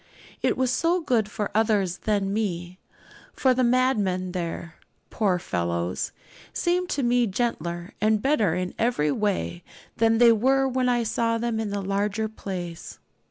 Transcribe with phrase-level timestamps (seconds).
[0.41, 2.79] It was so for others than me;
[3.33, 4.77] for the madmen there,
[5.11, 6.11] poor fellows,
[6.53, 9.63] seemed to me gentler and better in every way
[9.97, 12.97] than they were when I saw them in the larger place.